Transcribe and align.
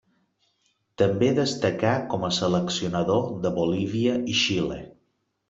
També 1.01 1.29
destacà 1.39 1.91
com 2.13 2.25
a 2.29 2.31
seleccionador 2.39 3.29
de 3.45 3.53
Bolívia 3.61 4.19
i 4.35 4.41
Xile. 4.43 4.81